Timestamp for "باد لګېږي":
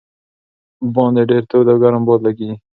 2.07-2.55